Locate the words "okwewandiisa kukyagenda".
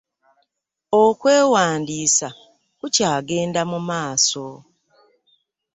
1.03-3.61